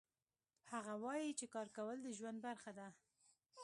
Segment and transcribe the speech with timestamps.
[0.71, 2.87] هغه وایي چې کار کول د ژوند برخه ده